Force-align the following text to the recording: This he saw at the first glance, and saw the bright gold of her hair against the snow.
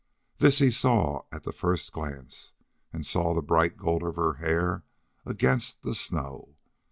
This 0.39 0.57
he 0.57 0.71
saw 0.71 1.25
at 1.31 1.43
the 1.43 1.51
first 1.53 1.91
glance, 1.91 2.53
and 2.91 3.05
saw 3.05 3.35
the 3.35 3.43
bright 3.43 3.77
gold 3.77 4.01
of 4.01 4.15
her 4.15 4.33
hair 4.33 4.83
against 5.27 5.83
the 5.83 5.93
snow. 5.93 6.55